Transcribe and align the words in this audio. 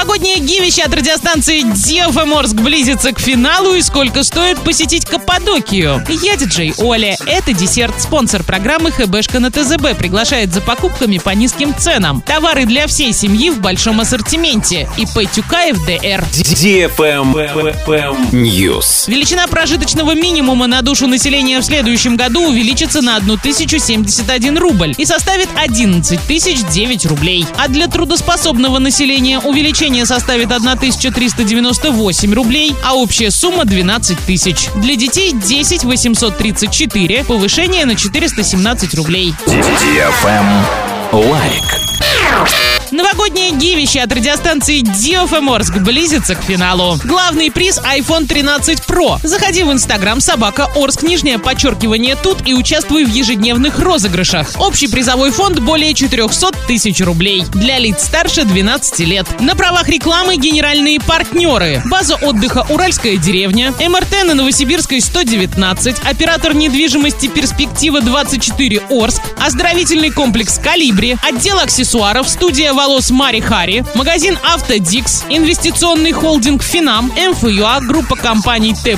Новогоднее 0.00 0.38
гивище 0.38 0.84
от 0.84 0.94
радиостанции 0.94 1.60
Диафоморск 1.60 2.54
близится 2.54 3.12
к 3.12 3.20
финалу 3.20 3.74
и 3.74 3.82
сколько 3.82 4.24
стоит 4.24 4.58
посетить 4.58 5.04
Каппадокию. 5.04 6.02
Я 6.22 6.36
диджей 6.36 6.72
Оля. 6.78 7.18
Это 7.26 7.52
десерт. 7.52 8.00
Спонсор 8.00 8.42
программы 8.42 8.92
ХБшка 8.92 9.40
на 9.40 9.50
ТЗБ 9.50 9.98
приглашает 9.98 10.54
за 10.54 10.62
покупками 10.62 11.18
по 11.18 11.28
низким 11.30 11.74
ценам. 11.76 12.22
Товары 12.22 12.64
для 12.64 12.86
всей 12.86 13.12
семьи 13.12 13.50
в 13.50 13.60
большом 13.60 14.00
ассортименте. 14.00 14.88
ИП 14.96 15.30
Тюкаев 15.30 15.76
ДР. 15.84 16.24
News. 18.32 19.04
Величина 19.06 19.48
прожиточного 19.48 20.14
минимума 20.14 20.66
на 20.66 20.80
душу 20.80 21.08
населения 21.08 21.60
в 21.60 21.64
следующем 21.64 22.16
году 22.16 22.48
увеличится 22.48 23.02
на 23.02 23.16
1071 23.16 24.56
рубль 24.56 24.94
и 24.96 25.04
составит 25.04 25.50
11 25.56 26.18
тысяч 26.26 26.64
9 26.72 27.04
рублей. 27.04 27.44
А 27.58 27.68
для 27.68 27.86
трудоспособного 27.86 28.78
населения 28.78 29.38
увеличение 29.40 29.89
составит 30.06 30.52
1398 30.52 32.34
рублей, 32.34 32.74
а 32.84 32.94
общая 32.94 33.30
сумма 33.30 33.64
12 33.64 34.18
тысяч. 34.26 34.68
Для 34.76 34.96
детей 34.96 35.32
10 35.32 35.84
834, 35.84 37.24
повышение 37.24 37.84
на 37.84 37.94
417 37.94 38.94
рублей. 38.94 39.34
Лайк. 41.12 41.80
Новогоднее 42.90 43.52
giveaway 43.52 44.00
от 44.00 44.12
радиостанции 44.12 44.80
DFM 44.80 45.21
Орск 45.21 45.76
близится 45.78 46.34
к 46.34 46.42
финалу. 46.42 46.98
Главный 47.04 47.50
приз 47.50 47.78
iPhone 47.78 48.26
13 48.26 48.80
Pro. 48.80 49.18
Заходи 49.22 49.62
в 49.62 49.70
Инстаграм 49.70 50.20
собака 50.20 50.68
Орск, 50.74 51.02
нижнее 51.02 51.38
подчеркивание 51.38 52.16
тут 52.16 52.46
и 52.48 52.54
участвуй 52.54 53.04
в 53.04 53.08
ежедневных 53.08 53.78
розыгрышах. 53.78 54.48
Общий 54.58 54.88
призовой 54.88 55.30
фонд 55.30 55.60
более 55.60 55.94
400 55.94 56.52
тысяч 56.70 57.00
рублей. 57.00 57.44
Для 57.52 57.80
лиц 57.80 58.04
старше 58.04 58.44
12 58.44 59.00
лет. 59.00 59.26
На 59.40 59.56
правах 59.56 59.88
рекламы 59.88 60.36
генеральные 60.36 61.00
партнеры. 61.00 61.82
База 61.86 62.14
отдыха 62.14 62.64
«Уральская 62.68 63.16
деревня», 63.16 63.72
МРТ 63.72 64.24
на 64.24 64.34
Новосибирской 64.34 65.00
119, 65.00 65.96
оператор 66.04 66.54
недвижимости 66.54 67.26
«Перспектива 67.26 68.00
24 68.00 68.82
Орск», 68.88 69.20
оздоровительный 69.44 70.12
комплекс 70.12 70.60
«Колибри», 70.62 71.16
отдел 71.28 71.58
аксессуаров, 71.58 72.28
студия 72.28 72.72
волос 72.72 73.10
Мари 73.10 73.40
Хари, 73.40 73.84
магазин 73.96 74.38
Автодикс, 74.44 75.24
инвестиционный 75.28 76.12
холдинг 76.12 76.62
Финам, 76.62 77.06
МФЮА, 77.16 77.80
группа 77.80 78.14
компаний 78.14 78.76
Т+, 78.80 78.96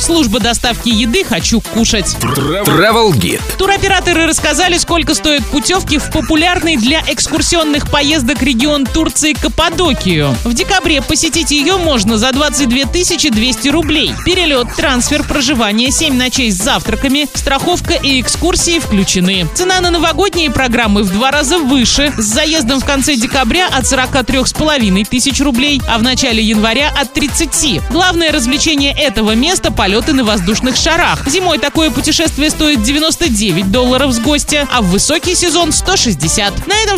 служба 0.00 0.38
доставки 0.38 0.88
еды 0.88 1.24
«Хочу 1.24 1.60
кушать». 1.60 2.16
Travel 2.20 3.10
Guide. 3.10 3.42
Туроператоры 3.58 4.26
рассказали, 4.26 4.78
сколько 4.78 5.16
стоят 5.16 5.44
путевки 5.46 5.98
в 5.98 6.12
популярный 6.12 6.76
для 6.76 7.02
экскурсионных 7.08 7.90
поездок 7.90 8.42
регион 8.42 8.84
Турции 8.84 9.32
Каппадокию. 9.32 10.36
В 10.44 10.52
декабре 10.52 11.00
посетить 11.00 11.50
ее 11.50 11.78
можно 11.78 12.18
за 12.18 12.32
22 12.32 12.84
200 12.84 13.68
рублей. 13.68 14.14
Перелет, 14.24 14.68
трансфер, 14.76 15.24
проживание, 15.24 15.90
7 15.90 16.14
ночей 16.14 16.50
с 16.50 16.56
завтраками, 16.56 17.26
страховка 17.32 17.94
и 17.94 18.20
экскурсии 18.20 18.78
включены. 18.78 19.48
Цена 19.54 19.80
на 19.80 19.90
новогодние 19.90 20.50
программы 20.50 21.02
в 21.02 21.10
два 21.10 21.30
раза 21.30 21.58
выше, 21.58 22.12
с 22.18 22.24
заездом 22.24 22.80
в 22.80 22.84
конце 22.84 23.14
декабря 23.16 23.68
от 23.68 23.84
43,5 23.84 25.04
тысяч 25.08 25.40
рублей, 25.40 25.80
а 25.88 25.98
в 25.98 26.02
начале 26.02 26.42
января 26.42 26.90
от 26.90 27.12
30. 27.14 27.88
Главное 27.90 28.32
развлечение 28.32 28.92
этого 28.92 29.34
места– 29.34 29.70
полеты 29.72 30.12
на 30.12 30.24
воздушных 30.24 30.76
шарах. 30.76 31.26
Зимой 31.28 31.58
такое 31.58 31.90
путешествие 31.90 32.50
стоит 32.50 32.82
99 32.82 33.70
долларов 33.70 34.12
с 34.12 34.18
гостя, 34.18 34.68
а 34.72 34.82
в 34.82 34.86
высокий 34.86 35.34
сезон 35.34 35.72
160. 35.72 36.66
На 36.66 36.74
этом 36.82 36.97